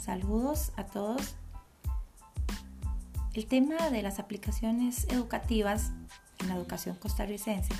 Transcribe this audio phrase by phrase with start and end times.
[0.00, 1.34] saludos a todos.
[3.34, 5.92] El tema de las aplicaciones educativas
[6.40, 7.72] en la educación costarricense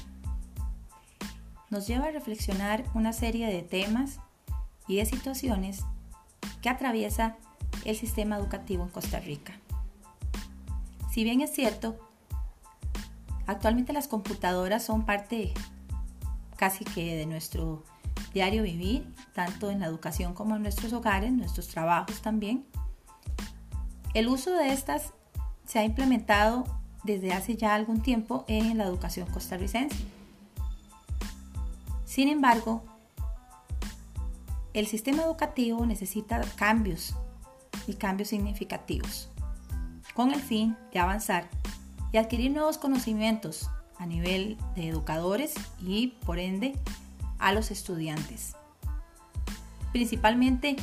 [1.70, 4.18] nos lleva a reflexionar una serie de temas
[4.86, 5.84] y de situaciones
[6.62, 7.36] que atraviesa
[7.84, 9.54] el sistema educativo en Costa Rica.
[11.10, 11.98] Si bien es cierto,
[13.46, 15.54] actualmente las computadoras son parte
[16.56, 17.82] casi que de nuestro
[18.32, 22.64] diario vivir, tanto en la educación como en nuestros hogares, nuestros trabajos también.
[24.14, 25.12] El uso de estas
[25.64, 26.64] se ha implementado
[27.04, 29.96] desde hace ya algún tiempo en la educación costarricense.
[32.04, 32.82] Sin embargo,
[34.74, 37.14] el sistema educativo necesita cambios
[37.86, 39.30] y cambios significativos
[40.14, 41.48] con el fin de avanzar
[42.12, 46.74] y adquirir nuevos conocimientos a nivel de educadores y por ende
[47.40, 48.54] a los estudiantes.
[49.92, 50.76] Principalmente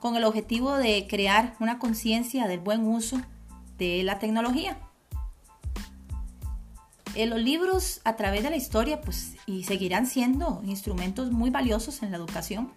[0.00, 3.20] con el objetivo de crear una conciencia del buen uso
[3.78, 4.78] de la tecnología.
[7.14, 12.02] En los libros a través de la historia pues, y seguirán siendo instrumentos muy valiosos
[12.02, 12.72] en la educación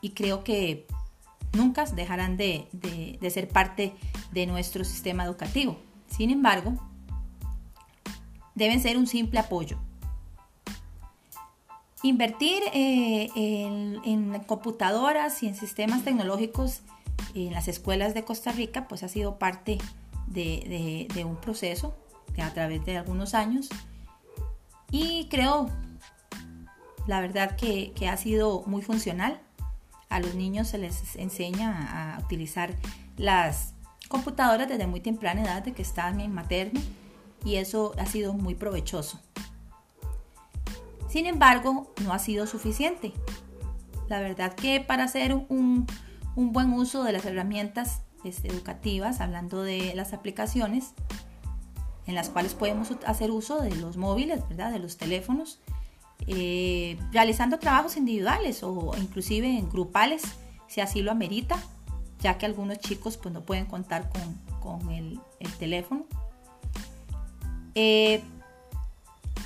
[0.00, 0.86] y creo que
[1.52, 3.94] nunca dejarán de, de ser parte
[4.32, 5.78] de nuestro sistema educativo.
[6.08, 6.74] Sin embargo,
[8.54, 9.78] deben ser un simple apoyo.
[12.02, 16.80] Invertir eh, en, computadoras y en sistemas tecnológicos
[17.34, 19.78] en las escuelas de Costa Rica pues ha sido parte
[20.26, 21.94] de, un proceso
[22.42, 23.68] a través de algunos años
[24.90, 25.68] y creo
[27.06, 29.40] la verdad que, que ha sido muy funcional.
[30.08, 32.74] A los niños se les enseña a utilizar
[33.16, 33.74] las
[34.08, 36.80] computadoras desde muy temprana edad, de que están en materno,
[37.44, 39.20] y eso ha sido muy provechoso.
[41.10, 43.12] Sin embargo, no ha sido suficiente.
[44.08, 45.86] La verdad que para hacer un,
[46.36, 50.94] buen uso de las herramientas este, educativas, hablando de las aplicaciones,
[52.06, 54.70] en las cuales podemos hacer uso de los móviles, ¿verdad?
[54.70, 55.58] de los teléfonos,
[56.28, 60.22] eh, realizando trabajos individuales o inclusive en grupales,
[60.68, 61.58] si así lo amerita,
[62.20, 64.10] ya que algunos chicos pues, no pueden contar
[64.60, 65.20] con, el,
[65.58, 66.04] teléfono.
[67.74, 68.22] Eh,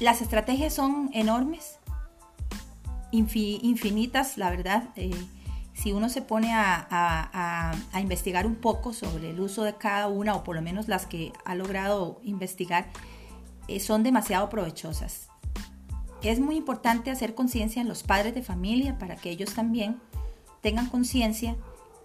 [0.00, 1.78] las estrategias son enormes,
[3.10, 4.88] infinitas, la verdad.
[4.96, 5.14] Eh,
[5.72, 10.44] si uno se pone a, investigar un poco sobre el uso de cada una, o
[10.44, 12.90] por lo menos las que ha logrado investigar,
[13.68, 15.28] eh, son demasiado provechosas.
[16.22, 20.00] Es muy importante hacer conciencia en los padres de familia para que ellos también
[20.62, 21.56] tengan conciencia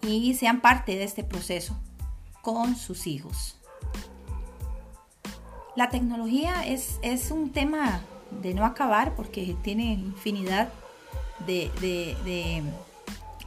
[0.02, 1.80] y sean parte de este proceso
[2.42, 3.59] con sus hijos.
[5.76, 10.70] La tecnología es, es un tema de no acabar porque tiene infinidad
[11.46, 11.72] de,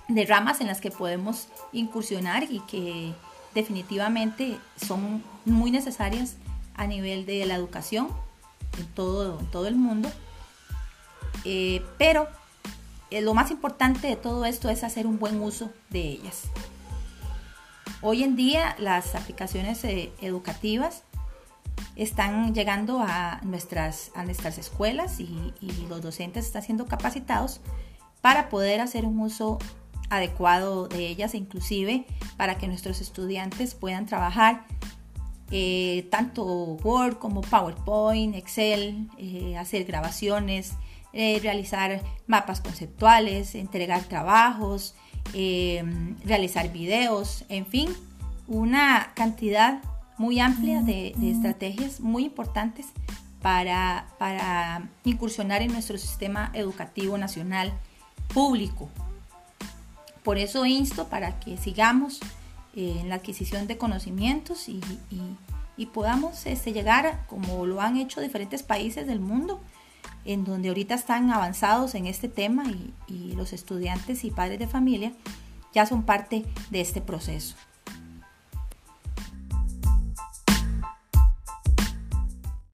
[0.09, 3.13] de, ramas en las que podemos incursionar y que
[3.55, 6.37] definitivamente son muy necesarias
[6.75, 8.09] a nivel de la educación
[8.79, 10.11] en todo, todo el mundo.
[11.45, 12.29] Eh, pero
[13.11, 16.45] eh, lo más importante de todo esto es hacer un buen uso de ellas.
[18.01, 21.03] Hoy en día las aplicaciones eh, educativas
[21.97, 25.53] están llegando a nuestras, a escuelas y,
[25.89, 27.61] los docentes están siendo capacitados
[28.21, 29.59] para poder hacer un uso
[30.11, 32.07] adecuado de ellas e inclusive
[32.37, 34.65] para que nuestros estudiantes puedan trabajar
[35.51, 36.45] eh, tanto
[36.83, 39.11] Word como PowerPoint, Excel,
[39.59, 40.73] hacer grabaciones,
[41.15, 44.95] eh, realizar mapas conceptuales, entregar trabajos,
[45.35, 45.85] eh,
[46.25, 47.91] realizar videos, en fin,
[48.49, 49.83] una cantidad
[50.23, 52.87] muy amplia de, estrategias muy importantes
[53.41, 57.73] para, para, incursionar en nuestro sistema educativo nacional
[58.33, 58.89] público.
[60.23, 62.21] Por eso insto para que sigamos
[62.77, 64.81] eh, en la adquisición de conocimientos y,
[65.93, 69.61] podamos este, llegar, como lo han hecho diferentes países del mundo,
[70.25, 72.63] en donde ahorita están avanzados en este tema
[73.09, 75.13] y, los estudiantes y padres de familia
[75.75, 77.57] ya son parte de este proceso.